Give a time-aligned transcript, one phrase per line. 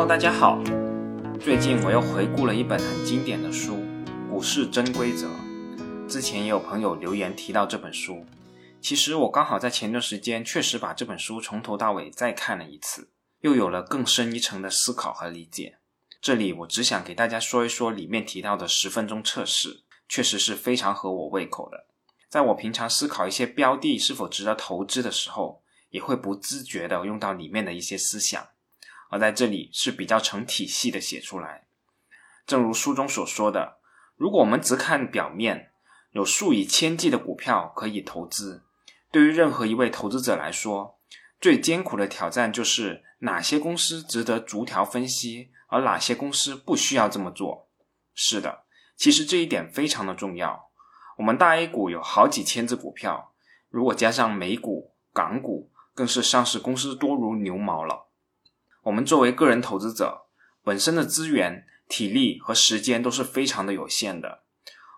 [0.00, 0.58] Hello，大家好。
[1.38, 3.74] 最近我又回顾了一本很经典的书
[4.30, 5.26] 《股市真规则》。
[6.08, 8.24] 之前也有朋友留言提到这本书，
[8.80, 13.10] 其实我刚好在前段时间确实把这本书从头到尾再看了一次，
[13.42, 15.76] 又有了更深一层的思考和理解。
[16.22, 21.84] 这里我只想给大家说一说里面提到的十分钟测试，确实是非常合我胃口的。
[22.30, 28.48] 在我平常思考一些标的是否值得投资的时候，也会不自觉的用到里面的一些思想，
[29.10, 31.66] 而在这里是比较成体系的写出来。
[32.46, 33.76] 正如书中所说的，
[34.16, 35.70] 如果我们只看表面，
[36.12, 38.64] 有数以千计的股票可以投资，
[39.12, 40.98] 对于任何一位投资者来说，
[41.40, 47.68] 最艰苦的挑战就是哪些公司值得逐条分析，而哪些公司不需要这么做。
[48.14, 48.64] 是的，
[48.96, 50.70] 其实这一点非常的重要。
[51.18, 53.32] 我们大 A 股有好几千只股票，
[53.68, 58.09] 如果加上美股、港股，更是上市公司多如牛毛了。
[58.82, 60.26] 我们作为个人投资者，
[60.62, 64.42] 本身的资源、体力和时间都是非常的有限的。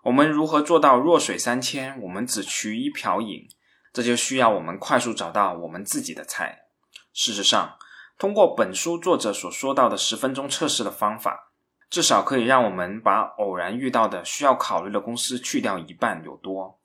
[0.05, 3.49] 我们如何做到弱水三千，我们只取一瓢饮？
[3.93, 6.67] 这就需要我们快速找到我们自己的菜。
[7.13, 7.77] 事实上，
[8.19, 11.49] 通过本书作者所说到的十分钟测试的方法。
[11.91, 16.79] 至少可以让我们把偶然遇到的需要考虑的公司去掉一半有多，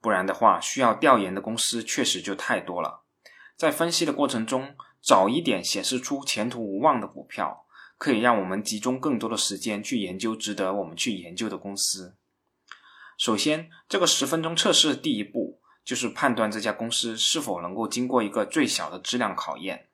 [0.00, 3.00] 不然的话，需要调研的公司确实就太多了。
[3.56, 7.66] 在分析的过程中，早一点显示出前途无望的股票，
[7.98, 12.16] 可以让我们集中更多的时间去研究值得我们去研究的公司。
[13.18, 19.88] 首先，这个十分钟测试的第一步就是判断这家公司是否能够经过一个最小的质量考验。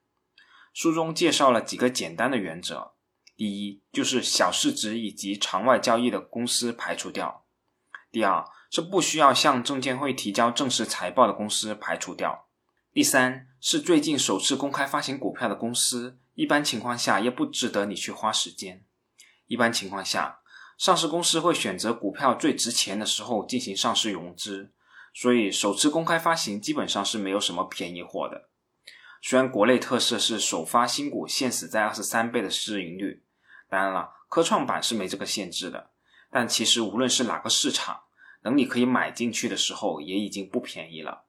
[0.74, 2.92] 书中介绍了几个简单的原则。
[3.36, 7.44] 第一就是小市值以及场外交易的公司排除掉；
[8.10, 12.47] 第二是不需要向证监会提交正式财报的公司排除掉；
[12.90, 18.84] 第三是最近首次公开发行股票的公司，一般情况下也不值得你去花时间。
[19.46, 20.40] 一般情况下，
[20.78, 24.72] 上市公司会选择股票最值钱的时候进行上市融资，
[25.12, 28.48] 所以首次公开发行基本上是没有什么便宜货的。
[29.20, 33.22] 虽然国内特色是首发新股限死在二十三倍的市盈率。
[33.68, 35.90] 当然了，科创板是没这个限制的，
[36.30, 38.00] 但其实无论是哪个市场，
[38.42, 41.26] 等你可以买进去的时候，也已经不便宜了。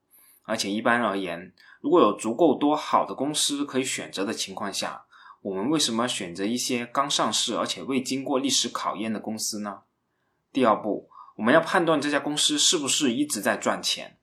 [0.49, 5.05] 而且一般而言，如果有足够多好的公司可以选择的情况下，
[5.41, 9.81] 我们为什么选择一些刚上市而且未经过历史考验的公司呢？
[10.51, 14.17] 第二步，我们要判断这家公司是不是一直在赚钱。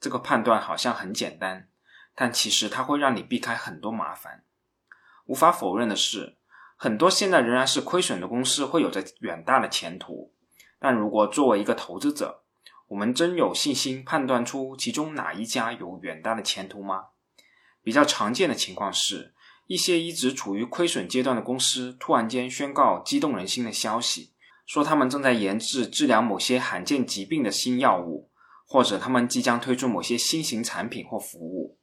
[0.00, 1.68] 这个判断好像很简单，
[2.14, 4.44] 但其实它会让你避开很多麻烦。
[5.26, 6.38] 无法否认的是。
[6.74, 10.32] 很多现在仍然是亏损的公司会有着远大的前途，
[10.80, 12.41] 但如果作为一个投资者，
[12.92, 17.06] 我们真有信心判断出其中哪一家有远大的前途吗？
[17.82, 19.32] 比较常见的情况是，
[19.66, 24.32] 一些一直处于亏损阶段的公司突然间宣告激动人心的消息，
[24.66, 28.28] 说他们正在研制治疗某些罕见疾病的新药物，
[28.66, 31.78] 或者他们即将推出某些新型产品或服务。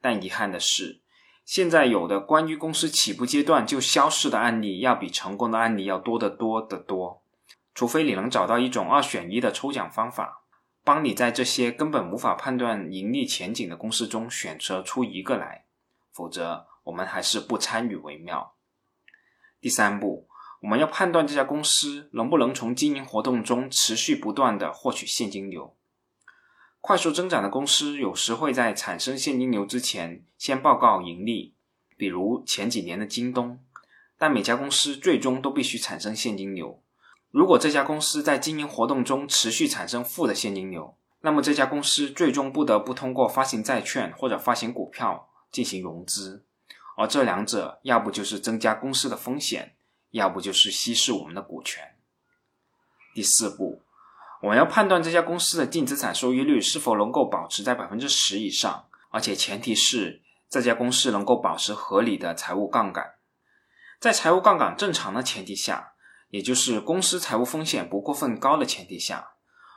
[0.00, 1.00] 但遗憾的是。
[1.44, 7.22] 现在有的关于公司起步阶段就消失的案例，要比成功的案例要多得多得多。
[7.74, 10.43] 除非你能找到一种二选一的抽奖方法，
[10.84, 15.64] 帮你在这些根本无法判断盈利前景的公司中选择出一个来，
[16.12, 18.54] 否则我们还是不参与为妙。
[19.60, 20.28] 第三步，
[20.60, 25.74] 我们要判断这家公司能不能从经营活动中持续不断的获取现金流。
[26.82, 31.54] 快速增长的公司有时会在产生现金流之前先报告盈利，
[31.96, 33.58] 比如前几年的京东。
[34.18, 36.83] 但每家公司最终都必须产生现金流。
[37.34, 46.44] 如果这家公司在经营活动中持续产生负的现金流，那么这家公司最终不得不通过发行债券或者发行股票进行融资，
[46.96, 49.74] 而这两者要不就是增加公司的风险，
[50.12, 51.96] 要不就是稀释我们的股权。
[53.12, 53.82] 第四步。
[54.42, 63.14] 我们要判断这家公司的净资产收益率是否能够保持在百分之十以上，而且前提是这家公司能够保持合理的财务杠杆。
[63.98, 65.93] 在财务杠杆正常的前提下，
[66.34, 69.34] 也就是公司财务风险不过分高的前提下，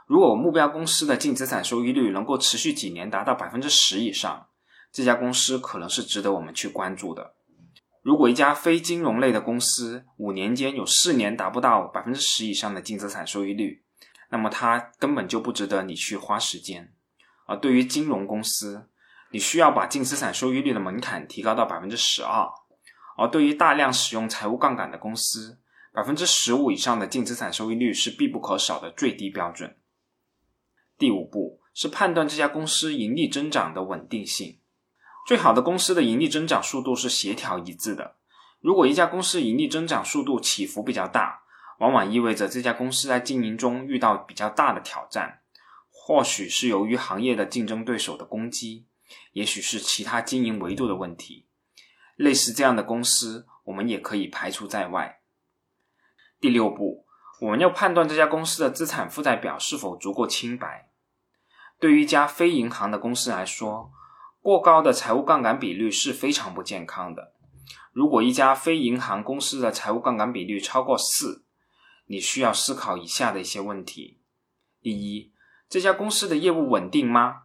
[0.08, 4.48] 如果目标公司的净资产收益率能够持续几年达到百分之十以上，
[4.92, 7.36] 这家公司可能是值得我们去关注的。
[8.02, 13.84] 如果一家非金融类的公司五年间有四年达不到百分之十以上的净资产收益率，
[14.32, 16.92] 那么它根本就不值得你去花时间，
[17.46, 18.88] 而对于金融公司，
[19.30, 22.50] 你需要把净资产收益率的门槛提高到百分之十二，
[23.16, 25.60] 而对于大量使用财务杠杆的公司，
[25.98, 29.78] 百分之十五以上的净资产收益率是必不可少的最低标准。
[30.96, 34.60] 第五步是判断这家公司盈利增长的稳定性，
[35.26, 38.18] 最好的公司的盈利增长速度是协调一致的，
[38.60, 41.42] 如果一家公司盈利增长速度起伏比较大，
[41.80, 45.42] 往往意味着这家公司在经营中遇到比较大的挑战，
[45.90, 48.86] 或许是由于行业的竞争对手的攻击，
[49.32, 51.48] 也许是其他经营维度的问题。
[52.16, 55.17] 类似这样的公司，我们也可以排除在外。
[56.40, 57.06] 第六步，
[57.42, 60.90] 我们要判断这家公司的资产负债表是否足够清白。
[61.80, 63.92] 对于一家非银行的公司来说，
[64.42, 67.34] 过高的财务杠杆比率是非常不健康的。
[67.92, 71.44] 如果一家非银行公司的财务杠杆比率超过四，
[72.06, 74.20] 你需要思考以下的一些问题：
[74.82, 75.34] 第一，
[75.68, 77.44] 这家公司的业务稳定吗？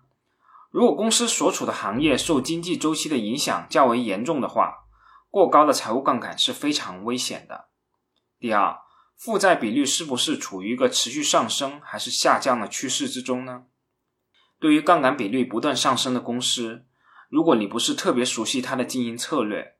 [0.70, 4.84] 如果公司所处的行业受经济周期的影响较为严重的话，
[5.30, 7.68] 过高的财务杠杆是非常危险的。
[8.42, 8.76] 第二，
[9.14, 13.66] 负债比率是不是处于一个持续上升还是下降的趋势之中呢？
[14.58, 16.84] 对于杠杆比率不断上升的公司，
[17.28, 19.76] 如果你不是特别熟悉它的经营策略，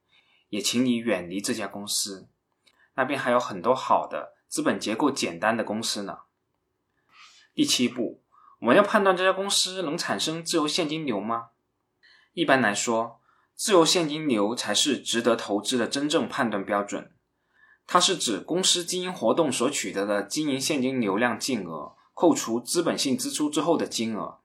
[0.51, 2.29] 也请你远离这家公司。
[2.95, 6.19] 那边还有很多好的、资本结构简单的公司呢。
[7.53, 8.23] 第七步。
[8.61, 11.49] 我们要判断这家公司能产生自由现金流吗？
[12.33, 13.21] 一般来说，
[13.57, 17.13] 自由现金流才是值得投资的真正判断标准。
[17.93, 24.39] 它是指公司经营活动所取得的经营现金流量净额，扣除资本性支出之后的金额，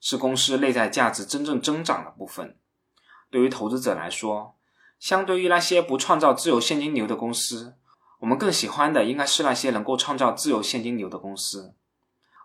[0.00, 2.56] 是公司内在价值真正增长的部分。
[3.30, 4.56] 对于投资者来说，
[4.98, 7.74] 相对于那些不创造自由现金流的公司，
[8.20, 11.74] 我们更喜欢的应该是那些能够创造自由现金流的公司。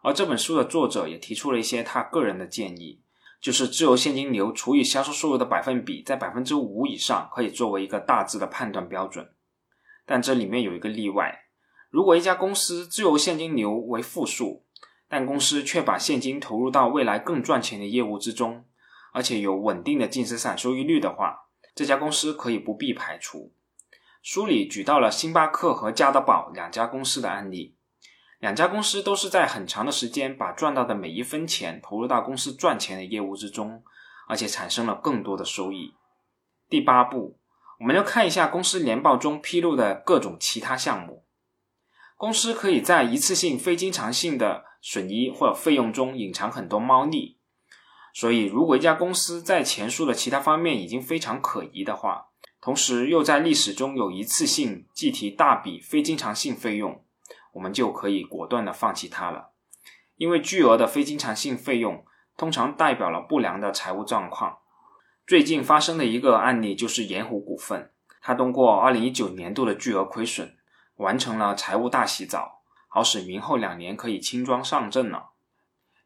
[0.03, 3.00] 而这本书的作者也提出了一些他个人的建议，
[3.39, 9.30] 就是自由现金流除以销售收入的百分比在百分之五以上，可以作为一个大致的判断标准。
[10.12, 11.46] 但这里面有一个例外，
[11.90, 14.66] 如果一家公司自由现金流为负数，
[15.08, 18.66] 但公司却把现金投入到未来更赚钱的业务之中，
[19.13, 23.54] 而且有稳定的净资产收益率的话，这家公司可以不必排除。
[24.22, 27.78] 书里举到了星巴克和加德堡两家公司的案例。
[28.40, 33.81] 两家公司都是在很长的时间把赚到的每一分钱投入到公司赚钱的业务之中，
[34.28, 35.94] 而且产生了更多的收益。
[36.68, 37.40] 第八步，
[37.81, 41.25] 我们要看一下公司年报中披露的各种其他项目。
[42.16, 47.39] 公司可以在一次性非经常性的损益或者费用中隐藏很多猫腻，
[48.13, 52.28] 所以如果一家公司在前述的其他方面已经非常可疑的话，
[52.62, 57.04] 同时又在历史中有一次性计提大笔非经常性费用。
[57.54, 59.54] 我们就可以果断的放弃它了，
[60.18, 62.06] 因为巨额的非经常性费用
[62.38, 64.60] 通常代表了不良的财务状况。
[65.31, 67.89] 最近发生的一个案例就是盐湖股份，
[68.22, 70.57] 它通过2019年度的巨额亏损，
[70.98, 75.30] 完成了财务大洗澡，好使明后两年可以轻装上阵了。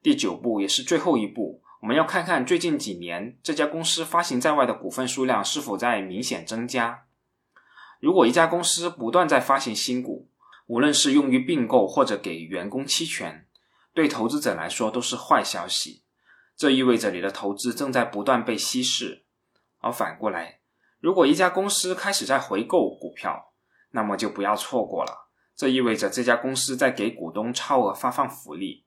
[0.04, 7.06] 第九步也是最后一步，我们要看看最近几年这家公司发行在外的股份数量是否在明显增加。
[8.00, 10.30] 如果一家公司不断在发行新股，
[10.68, 13.48] 无论是用于并购或者给员工期权，
[13.92, 16.04] 对投资者来说都是坏消息。
[16.56, 19.26] 这意味着你的投资正在不断被稀释。
[19.80, 20.62] 而反过来，
[21.00, 23.54] 如果一家公司开始在回购股票，
[23.92, 25.30] 那么就不要错过了。
[25.56, 28.86] 这意味着这家公司在给股东超额发放福利。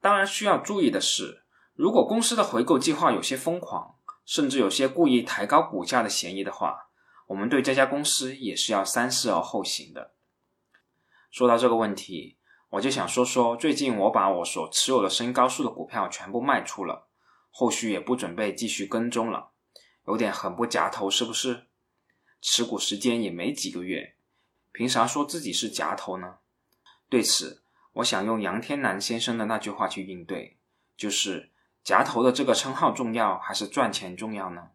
[0.00, 6.88] 当然，需要注意的是，如果公司的回购计划有些疯狂，甚至有些故意抬高股价的嫌疑的话，
[7.28, 10.12] 我们对这家公司也是要三思而后行的。
[11.30, 12.37] 说到这个问题，
[12.70, 17.08] 我就想说说最近我把我所持有的深高速的股票全部卖出了，
[17.50, 19.52] 后续也不准备继续跟踪了，
[20.06, 21.66] 有点很不夹头，是不是？
[22.42, 24.14] 持股时间也没几个月，
[24.70, 26.36] 凭啥说自己是夹头呢？
[27.08, 27.62] 对此，
[27.94, 30.58] 我想用杨天南先生的那句话去应对，
[30.94, 31.50] 就是
[31.82, 34.68] 夹头的这个称号重要还是赚钱重要呢？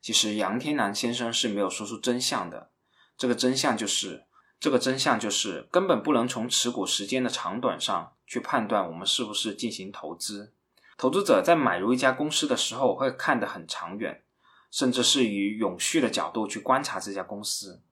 [0.00, 2.70] 其实杨天南先生是没有说出真相的，
[3.18, 4.24] 这个真相就是。
[4.60, 10.52] 这个真相就是根本不能从持股时间的长短上去判断我们是不是进行投资。
[10.96, 14.24] 投资者在买入一家公司的时候会看得很长远，
[14.70, 17.82] 甚至是以永续的角度去观察这家公司。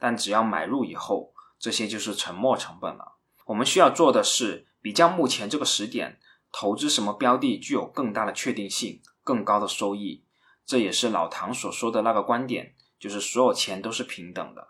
[0.00, 3.16] 但只要买入以后，这些就是沉没成本了。
[3.46, 6.18] 我们需要做的是比较目前这个时点
[6.50, 10.24] 投资什么标的具有更大的确定性、更高的收益。
[10.66, 14.68] 这也是老唐所说的那个观点，就是所有钱都是平等的。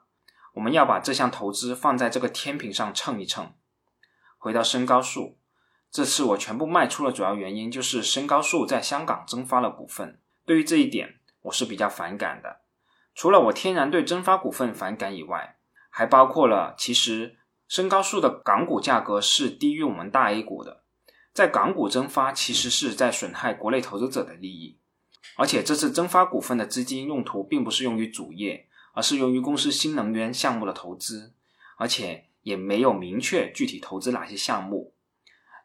[0.58, 3.52] 我们要把这项投资放在这个天平上称一称。
[4.36, 5.38] 回到深高速，
[5.90, 10.20] 这次我全部卖出的主要原因就是深高速在香港增发了股份。
[10.44, 12.62] 对于这一点，我是比较反感的。
[13.14, 15.58] 除了我天然对增发股份反感以外，
[15.90, 17.36] 还包括了其实
[17.68, 20.82] 深高速的港股价格是低于我们大 A 股的，
[21.32, 24.80] 在港股增发其实是在损害国内投资者的利益。
[25.36, 28.67] 而且这次增发股份的资金用途并不是用于主业。
[28.98, 31.32] 而是由于公司新能源项目的投资，
[31.76, 34.92] 而且也没有明确具体投资哪些项目。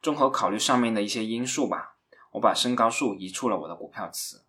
[0.04, 1.96] 综合考虑上面的一些因素吧，
[2.34, 4.42] 我把深高数移出了我的股票池。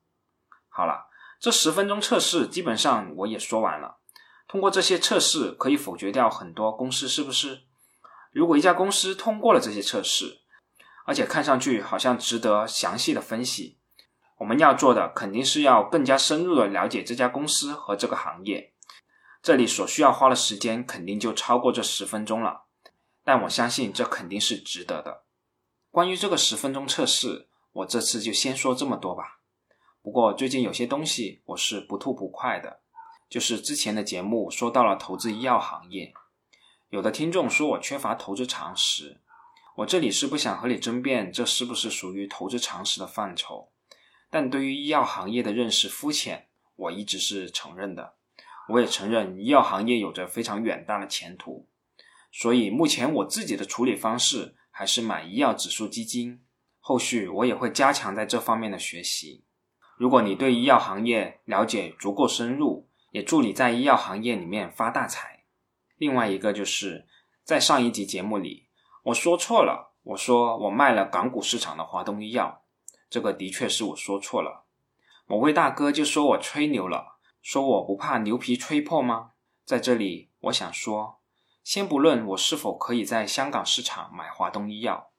[0.69, 1.07] 好了，
[1.41, 3.97] 这十分钟测试基本上我也说完了。
[4.47, 7.63] 通过这些测试可以否决掉很多公司，是不是？
[8.33, 10.43] 如果一家公司通过了这些测试，
[11.07, 13.79] 而且看上去好像值得详细的分析，
[14.41, 18.73] 我们要做的肯定是要更加深入的了解这家公司和这个行业。
[19.45, 22.63] 这里所需要花的时间肯定就超过这十分钟了，
[23.23, 25.25] 但我相信这肯定是值得的。
[25.91, 29.41] 关于这个十分钟测试，我这次就先说这么多吧。
[30.01, 32.81] 不过最近有些东西我是不吐不快的，
[33.29, 36.15] 就是之前的节目说到了投资医药行业，
[36.89, 39.21] 有的听众说我缺乏投资常识，
[39.77, 43.71] 我这里是不想和你争辩这是不是属于投资常识的范畴，
[44.31, 48.15] 但对于医药行业的认识肤浅，我一直是承认的。
[48.69, 51.69] 我也承认医药行业有着非常远大的前途，
[52.33, 54.57] 所以目前我自己的处理方式。
[54.77, 56.43] 还是买医药指数基金，
[56.81, 59.45] 后续我也会加强在这方面的学习。
[59.97, 65.45] 如果你对医药行业了解足够深入，也祝你在医药行业里面发大财。
[65.97, 67.07] 另外一个就是
[67.45, 68.67] 在上一集节目里
[69.05, 72.65] 我说错了，我说我卖了港股市场的华东医药，
[73.09, 74.65] 这个的确是我说错了。
[75.27, 77.14] 某位大哥就说我吹牛了，
[77.45, 79.33] 说我不怕牛皮吹破吗？
[79.67, 81.21] 在这里我想说。
[81.63, 85.11] 先不论我是否可以在香港市场买华东医药，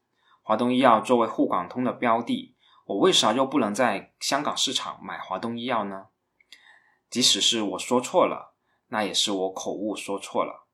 [0.41, 2.55] 华东医药作为沪港通的标的，
[2.85, 6.07] 我为啥又不能在香港市场买华东医药呢？
[7.11, 8.55] 即使是我说错了，
[8.87, 10.67] 那也是我口误说错了。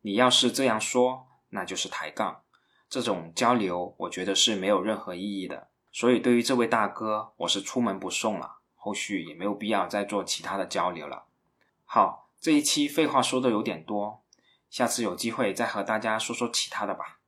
[0.00, 2.40] 你要是这样说，那就是抬杠，
[2.88, 5.68] 这种交流我觉得是没有任何意义的。
[5.92, 11.24] 所以对于这位大哥，我是出门不送了，后续也没有必要再做其他的交流了。
[11.84, 14.22] 好，这一期废话说的有点多。
[14.70, 17.18] 下次有机会再和大家说说其他的吧。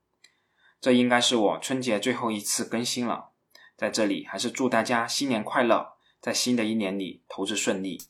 [0.80, 3.30] 这应该是我春节最后一次更新了，
[3.76, 8.00] 在这里还是祝大家新年快乐，在新的一年里投资顺利，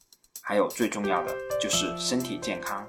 [0.43, 2.87] 还有最重要的就是身体健康。